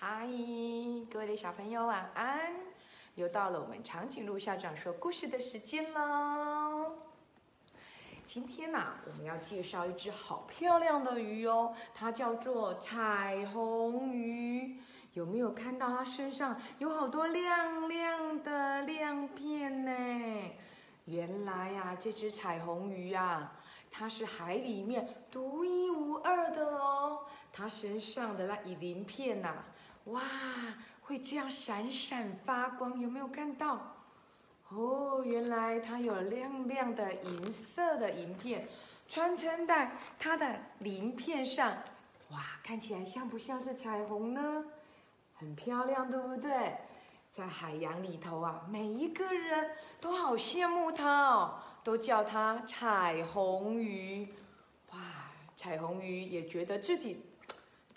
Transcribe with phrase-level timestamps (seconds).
[0.00, 0.28] 嗨，
[1.10, 2.52] 各位的小朋友晚安！
[3.16, 6.92] 又到了我们长颈鹿校长说故事的时间喽。
[8.24, 14.76] 今天呐、我们要介绍一只好漂亮的鱼哦，它叫做彩虹鱼。
[15.14, 20.52] 有没有看到它身上有好多亮亮的亮片呢？
[21.06, 23.50] 原来呀、这只彩虹鱼呀、
[23.90, 27.22] 它是海里面独一无二的哦。
[27.52, 29.64] 它身上的那鳞片呐、
[30.08, 30.22] 哇，
[31.02, 33.96] 会这样闪闪发光，有没有看到？
[34.70, 38.68] 哦，原来它有亮亮的银色的银片
[39.08, 41.72] 穿针在它的鳞片上，
[42.30, 44.64] 哇，看起来像不像是彩虹呢？
[45.34, 46.76] 很漂亮，对不对？
[47.30, 54.34] 在海洋里头啊，每一个人都好羡慕它哦，都叫它彩虹鱼。
[54.90, 54.98] 哇，
[55.54, 57.24] 彩虹鱼也觉得自己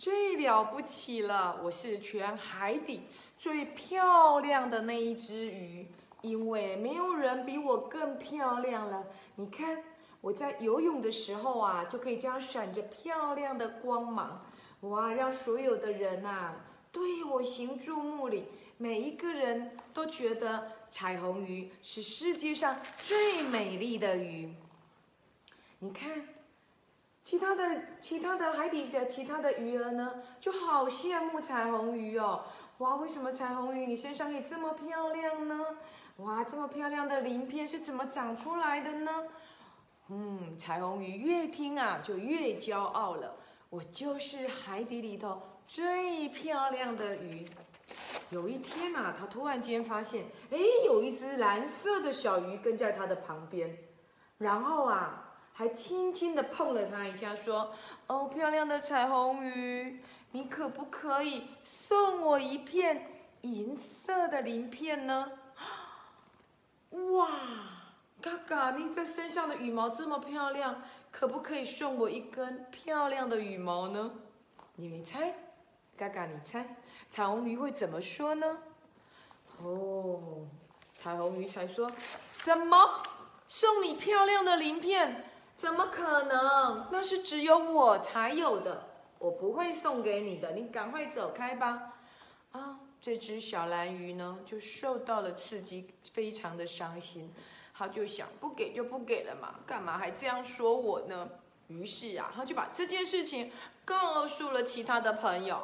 [0.00, 3.02] 最了不起了，我是全海底
[3.36, 5.86] 最漂亮的那一只鱼，
[6.22, 9.04] 因为没有人比我更漂亮了。
[9.34, 9.84] 你看
[10.22, 14.42] 我在游泳的时候啊，就可以这样闪着漂亮的光芒，
[14.80, 16.54] 哇，让所有的人呐、
[16.90, 18.46] 对我行注目礼。
[18.78, 24.50] 每一个人都觉得彩虹鱼是世界上最美丽的鱼。
[25.80, 26.26] 你看，
[27.22, 32.44] 其他的其他的海底的其他的鱼儿呢，就好羡慕彩虹鱼哦。
[32.78, 35.64] 哇，为什么彩虹鱼你身上可以这么漂亮呢？
[36.16, 39.24] 哇，这么漂亮的鳞片是怎么长出来的呢？
[40.08, 43.36] 嗯，彩虹鱼越听啊就越骄傲了。
[43.68, 47.46] 我就是海底里头最漂亮的鱼。
[48.30, 53.76] 有一天呐、他突然间发现，哎，有一只蓝色的小鱼跟在他的旁边，
[54.38, 55.29] 然后啊，
[55.60, 57.70] 还轻轻地碰了它一下，说
[58.08, 65.32] ：“哦，漂亮的彩虹鱼，你可不可以送我一片银色的鳞片呢？”
[67.12, 67.28] 哇，
[68.22, 70.80] 嘎嘎，你这身上的羽毛这么漂亮，
[71.10, 74.12] 可不可以送我一根漂亮的羽毛呢？
[74.76, 75.34] 你们猜，
[75.94, 76.74] 嘎嘎，你猜，
[77.10, 78.56] 彩虹鱼会怎么说呢？
[79.62, 80.46] 哦，
[80.94, 81.92] 彩虹鱼才说
[82.32, 83.02] 什么？
[83.46, 85.26] 送你漂亮的鳞片？
[85.60, 86.86] 怎么可能？
[86.90, 88.88] 那是只有我才有的，
[89.18, 91.98] 我不会送给你的，你赶快走开吧。
[92.52, 97.30] 啊，这只小蓝鱼呢，就受到了刺激，非常的伤心。
[97.74, 101.28] 他就想，不给就不给了嘛，干嘛还这样说我呢？
[101.66, 103.52] 于是啊，他就把这件事情
[103.84, 105.60] 告诉了其他的朋友。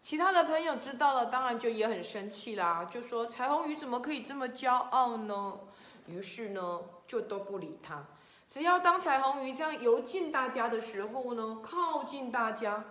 [0.00, 5.58] 其他的朋友知道了，当然就也很生气啦，就说彩虹鱼怎么可以这么骄傲呢？
[6.06, 8.06] 于是呢，就都不理他。
[8.50, 12.84] 只要当彩虹鱼这样游进大家的时候呢，靠近大家，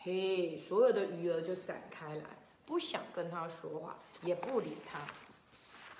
[0.00, 2.24] 嘿，所有的鱼儿就散开来，
[2.66, 4.98] 不想跟他说话，也不理他。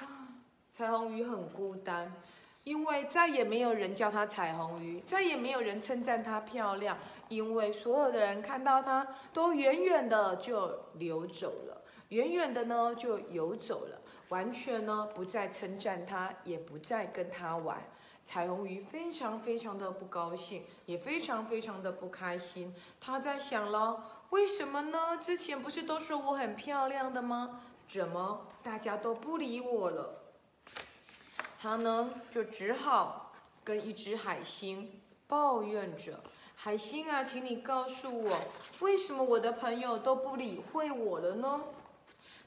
[0.05, 0.27] 啊，
[0.73, 2.13] 彩虹鱼很孤单，
[2.65, 14.01] 因为再也没有人叫它彩虹鱼，再也没有人称赞它漂亮，因为所有的人看到它都远远的就流走了，远远的呢就游走了，
[14.31, 17.81] 完全呢不再称赞它，也不再跟它玩。
[18.27, 22.75] 彩虹鱼非常非常的不高兴，也非常非常的不开心。
[23.01, 25.17] 他在想了，为什么呢？
[25.19, 27.61] 之前不是都说我很漂亮的吗？
[27.89, 30.23] 怎么大家都不理我了？
[31.57, 33.33] 他呢就只好
[33.63, 36.21] 跟一只海星抱怨着
[36.57, 38.37] ：“海星啊，请你告诉我，
[38.81, 41.63] 为什么我的朋友都不理会我了呢？”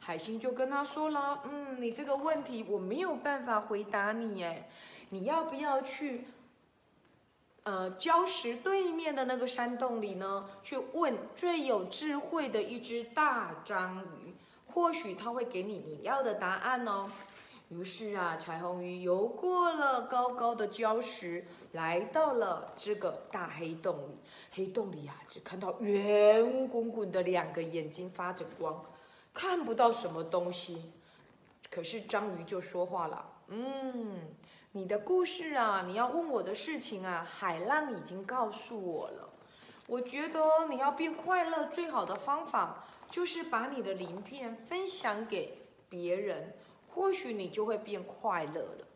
[0.02, 4.70] 海星就跟他说了：“嗯，你这个问题我没有办法回答你，哎。”
[5.10, 6.26] 你要不要去，
[7.64, 10.50] 呃，礁石对面的那个山洞里呢？
[10.62, 14.34] 去问最有智慧的一只大章鱼，
[14.72, 17.10] 或许他会给你你要的答案哦。
[17.70, 24.18] 于是啊，彩虹鱼游过了高高的礁石，来到了这个大黑洞里。
[24.52, 28.84] 黑洞里啊，只看到圆滚滚的两个眼睛发着光，
[29.34, 30.92] 看不到什么东西。
[31.70, 34.20] 可是章鱼就说话了，嗯。
[34.74, 39.28] 你的故事啊，你要问我的事情啊，海浪已经告诉我了。
[39.88, 45.58] 我觉得你要变快乐，最好的方法就是把你的鳞片分享给
[45.90, 46.54] 别人，
[46.88, 48.88] 或许你就会变快乐了。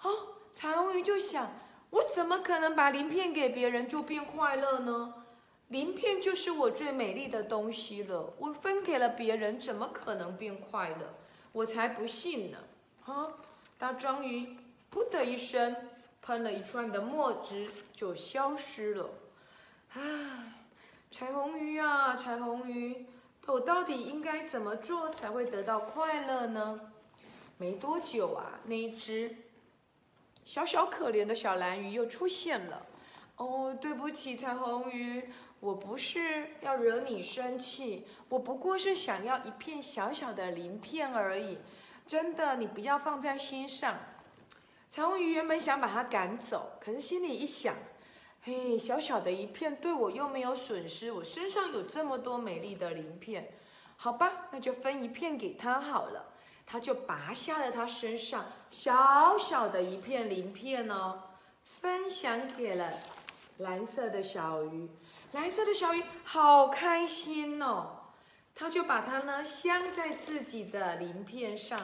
[0.00, 0.10] 哦，
[0.50, 1.52] 彩虹鱼就想，
[1.90, 5.26] 我怎么可能把鳞片给别人就变快乐呢？
[5.68, 11.14] 鳞片就是我最美丽的东西了，我分给了别人，怎么可能变快乐？
[11.52, 12.58] 我才不信呢！
[13.04, 13.28] 啊，
[13.76, 14.56] 大章鱼。
[14.92, 15.74] 噗的一声，
[16.20, 19.08] 喷了一串的墨汁，就消失了。
[19.94, 20.00] 唉，
[21.10, 23.06] 彩虹鱼啊，彩虹鱼，
[23.46, 26.92] 我到底应该怎么做才会得到快乐呢？
[27.56, 29.34] 没多久啊，那一只
[30.44, 32.86] 小小可怜的小蓝鱼又出现了。
[33.36, 35.30] 哦，对不起，彩虹鱼，
[35.60, 41.58] 我不是要惹你生气，我不过是想要一片小小的鳞片而已。
[42.06, 43.96] 真的，你不要放在心上。
[44.94, 47.74] 彩虹鱼原本想把它赶走，可是心里一想，
[48.42, 53.54] 嘿，小小的一片对我又没有损失，我身上有这么多美丽的鳞片，
[53.96, 56.26] 好吧，那就分一片给他好了。
[56.66, 61.22] 他就拔下了他身上小小的一片鳞片哦，
[61.64, 62.92] 分享给了
[63.58, 64.90] 蓝色的小鱼。
[65.32, 67.96] 蓝色的小鱼好开心哦，
[68.54, 71.80] 他就把它呢镶在自己的鳞片上。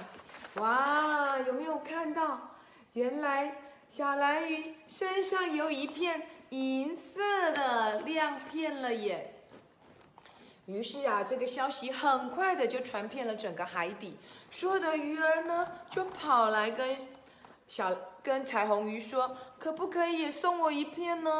[0.57, 2.51] 哇，有没有看到？
[2.99, 3.55] 原来
[3.89, 9.35] 小蓝鱼身上有一片银色的亮片了耶！
[10.67, 14.17] 于是啊，这个消息很快的就传遍了整个海底，
[14.51, 17.07] 所有的鱼儿呢就跑来跟
[17.69, 21.31] 小跟彩虹鱼说：“可不可以也送我一片呢？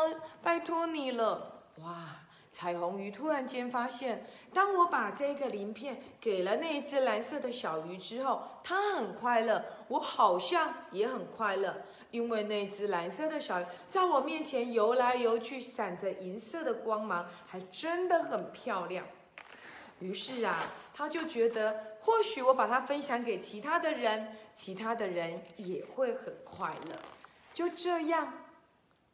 [0.41, 2.21] 拜托你了！”哇！
[2.51, 19.05] 彩虹鱼突然间发现，当我把这个鳞片给了那只蓝色的小鱼之后，它很快乐，我好像也很快乐，因为那只蓝色的小鱼在我面前游来游去，闪着银色的光芒，还真的很漂亮。
[20.01, 26.97] 于是啊，他就觉得，或许我把它分享给其他的人，其他的人也会很快乐。
[27.53, 28.33] 就这样，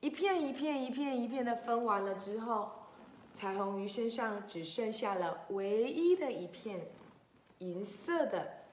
[0.00, 2.83] 一片一片、一片一片的分完了之后。
[3.34, 6.86] 彩虹鱼身上只剩下了唯一的一片
[7.58, 8.64] 银色的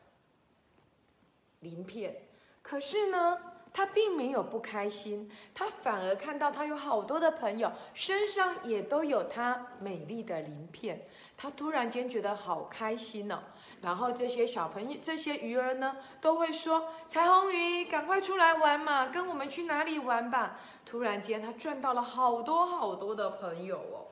[1.60, 2.16] 鳞片，
[2.62, 3.38] 可是呢，
[3.74, 13.40] 它并没有不开心，它反而看到它有好多的朋友身上也都有它美丽的鳞片，它突然间觉得好开心哦。
[13.82, 24.11] 然后这些小朋友、这些鱼儿呢，都会说：“彩虹鱼，赶快出来玩嘛，跟我们去哪里玩吧！”突然间，它赚到了好多好多的朋友哦。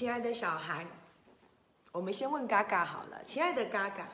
[0.00, 0.86] 亲爱的小孩，
[1.92, 3.22] 我们先问嘎嘎好了。
[3.22, 4.08] 亲爱的嘎嘎，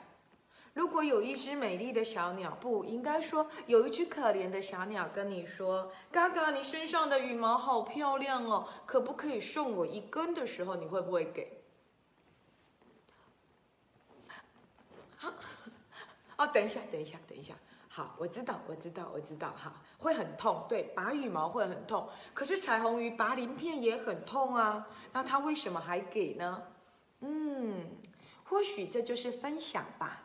[0.74, 11.62] 如果有一只美丽的小鸟，不应该说有一只可怜的小鸟跟你说：“嘎嘎，你身上的羽毛好漂亮哦，可不可以送我一根？”的时候，你会不会给？
[16.36, 17.54] 哦，等一下，等一下，等一下。
[17.96, 22.06] 好，我知道，我知道，我知道，哈，会很痛，对，拔羽毛会很痛。
[22.34, 26.62] 可是彩虹鱼拔鳞片也很痛啊，那它为什么还给呢？
[27.20, 27.88] 嗯，
[28.44, 30.24] 或许这就是分享吧。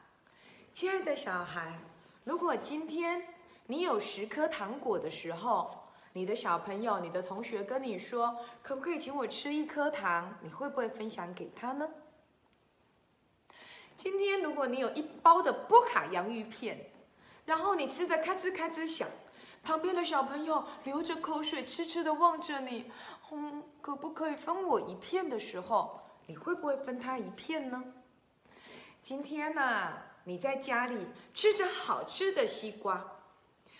[0.73, 1.79] 亲爱的小孩，
[2.25, 3.25] 如果今天
[3.68, 5.73] 你有十颗糖果的时候，
[6.12, 10.38] 你的小朋友、你的同学跟你说，可不可以请我吃一颗糖？
[10.41, 11.88] 你会不会分享给他呢？
[13.95, 16.91] 今天如果你有一包的波卡洋芋片。
[17.46, 19.08] 然后你吃的咔吱咔吱响，
[19.64, 22.92] 旁边的小朋友流着口水，痴痴的望着你，
[23.32, 27.84] 嗯，可不可以分我一片的时候，你会不会分他一片呢？
[29.02, 29.94] 今天呢，
[30.24, 33.04] 你在家里吃着好吃的西瓜，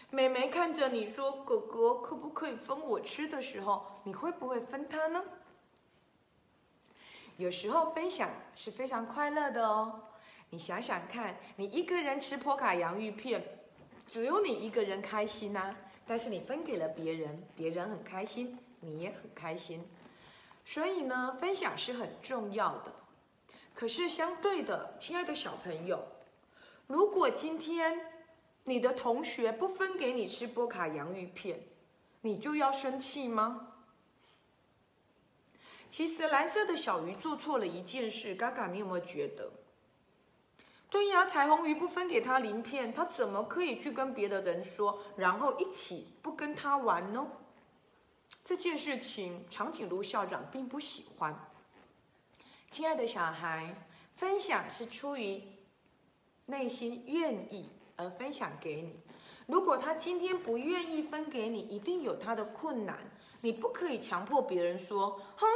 [0.10, 5.24] 妹妹看着你说：“哥哥，可不可以分我吃的时候，你会不会分他呢？”
[7.38, 10.02] 有时候分享是非常快乐的哦。
[10.52, 13.42] 你想想看，你一个人吃波卡洋芋片，
[14.06, 15.74] 只有你一个人开心呐。
[16.06, 19.82] 但是你分给了别人，别人很开心，你也很开心。
[20.66, 22.94] 所以呢，分享是很重要的。
[23.74, 26.06] 可是相对的，亲爱的小朋友，
[26.86, 27.98] 如果今天
[28.66, 31.62] 你的同学不分给你吃波卡洋芋片，
[32.20, 33.70] 你就要生气吗？
[35.90, 39.50] 其实蓝色的小鱼做错了一件事，嘎嘎，你有没有觉得？
[40.92, 47.26] 对呀，彩虹鱼不分给他鳞片，他怎么可以去跟别的人说，然后一起不跟他玩呢？
[48.44, 51.34] 这件事情，长颈鹿校长并不喜欢。
[52.70, 53.74] 亲爱的小孩，
[54.18, 55.42] 分享是出于
[56.48, 59.00] 内心愿意而分享给你。
[59.48, 62.98] 如果他今天不愿意分给你，一定有他的困难。
[63.40, 65.48] 你不可以强迫别人说：“哼，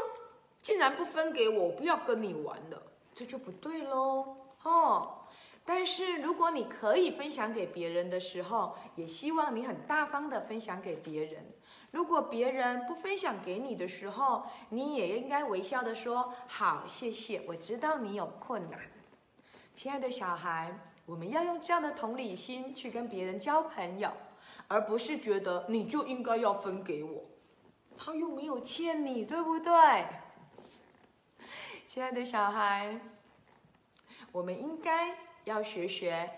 [0.61, 2.81] 既然不分给我，我不要跟你玩了。”
[3.13, 5.21] 这就不对喽，哦。
[5.67, 11.43] 但是，如果你可以分享给别人的时候，也希望你很大方的分享给别人。
[11.89, 18.79] 如果别人不分享给你的时候，你也应该微笑的说：“好，谢谢，我知道你有困难。”
[19.73, 20.71] 亲爱的小孩，
[21.05, 24.11] 我们要用这样的同理心去跟别人交朋友，
[24.67, 27.23] 而不是觉得你就应该要分给我，
[27.97, 30.05] 他又没有欠你，对不对？
[31.87, 32.99] 亲爱的小孩，
[34.31, 36.29] 我们应该要学学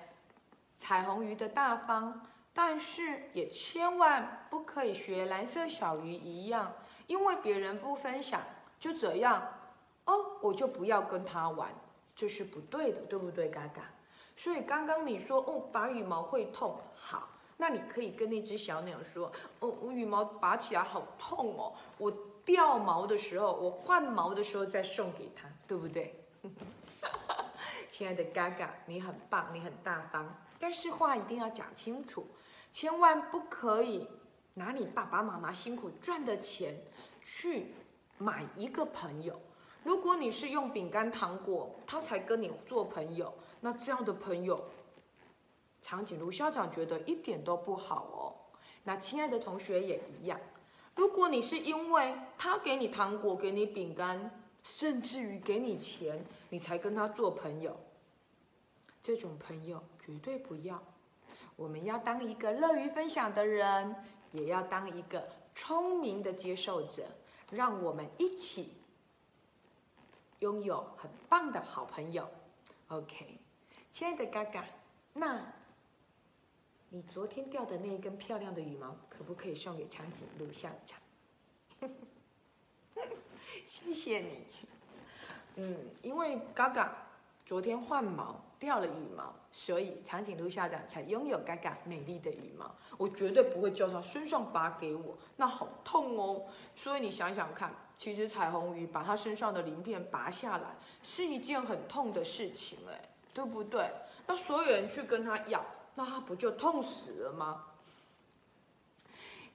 [0.77, 2.21] 彩虹鱼的大方，
[2.53, 6.71] 但是也千万不可以学蓝色小鱼一样，
[7.07, 8.41] 因为别人不分享，
[8.79, 9.53] 就这样
[10.05, 11.73] 哦，我就不要跟他玩，
[12.15, 13.81] 这是不对的，对不对，嘎嘎？
[14.35, 22.11] 所以刚刚你说哦，拔羽毛会痛，好，那你可以跟那只小鸟说，哦，我羽毛拔起来好痛哦，我
[22.45, 26.23] 掉毛的时候，我换毛的时候再送给他，对不对？
[27.97, 30.27] 亲爱的嘎嘎，你很棒，你很大方，
[30.59, 32.27] 但是话一定要讲清楚，
[32.71, 34.07] 千万不可以
[34.53, 36.79] 拿你爸爸妈妈辛苦赚的钱
[37.23, 37.73] 去
[38.19, 39.35] 买一个朋友。
[39.83, 43.33] 如果你是用饼干糖果，他才跟你做朋友。
[43.61, 44.63] 那这样的朋友，
[45.81, 48.21] 长颈鹿校长觉得一点都不好哦。
[48.83, 50.39] 那亲爱的同学也一样，
[50.93, 57.75] 如果你是因为他给你糖果、给你饼干，甚至于给你钱，你才跟他做朋友，
[59.01, 60.81] 这种朋友绝对不要。
[61.55, 63.95] 我们要当一个乐于分享的人，
[64.31, 67.07] 也要当一个聪明的接受者，
[67.49, 68.73] 让我们一起
[70.39, 72.29] 拥有很棒的好朋友。
[72.89, 73.39] OK。
[73.91, 74.63] 亲爱的嘎嘎，
[75.13, 75.51] 那，
[76.89, 80.99] 你昨天掉的那一根漂亮的羽毛，可不可以送给长颈鹿校长？
[83.65, 84.45] 谢谢你。
[85.55, 87.06] 嗯，因为嘎嘎
[87.47, 92.69] 昨天换毛掉了羽毛，所以长颈鹿校长才拥有嘎嘎美丽的羽毛。
[92.97, 96.43] 我绝对不会叫他身上拔给我，那好痛哦。
[96.75, 102.99] 所以你想想看，其实彩虹鱼把它身上的鳞片拔下来，是一件很痛的事情哎。
[103.33, 103.89] 对不对？
[104.25, 105.63] 那所有人去跟他要，
[105.95, 107.63] 那他不就痛死了吗？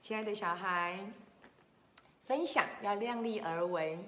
[0.01, 0.97] 亲爱的小孩，
[2.25, 3.99] 分享要量力而为，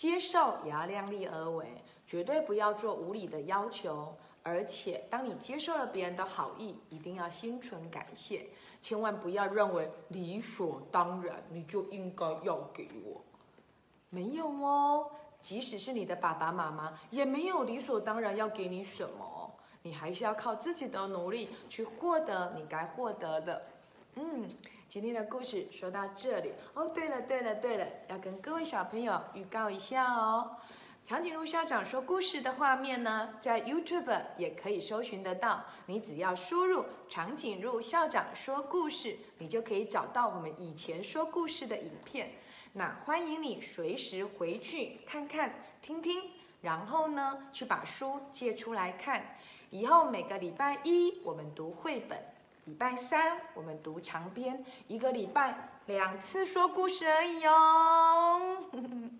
[0.00, 1.66] 接受也要量力而为，
[2.06, 4.16] 绝对不要做无理的要求。
[4.42, 8.46] 而且，当你接受了别人的好意，一定要心存感谢，
[8.80, 13.22] 千万不要认为理所当然，你就应该要给我。
[14.08, 15.10] 没有哦。
[15.42, 19.52] 即使是你的爸爸妈妈，也没有理所当然要给你什么，
[19.82, 23.62] 你还是要靠自己的努力去获得你该获得的。
[24.16, 24.48] 嗯，
[24.88, 26.88] 今天的故事说到这里哦。
[26.88, 30.56] 对了，对了，对了，要跟各位小朋友预告一下哦。
[31.02, 35.64] 长颈鹿校长说故事的画面呢，在 YouTube 也可以搜寻得到。
[35.86, 42.32] 你只要输入“长颈鹿校长说故事”，你就可以找到我们以前说故事的影片。
[42.74, 46.22] 那欢迎你随时回去看看、听听，
[46.60, 49.38] 然后呢，去把书借出来看。
[49.70, 52.18] 以后每个礼拜一我们读绘本，
[52.70, 58.58] 礼拜三我们读长篇，一个礼拜两次说故事而已哦。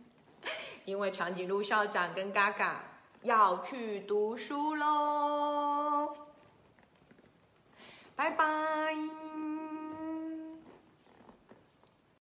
[0.87, 2.85] 因为长颈鹿校长跟嘎嘎
[3.23, 6.15] 要去读书喽，
[8.15, 9.20] 拜拜。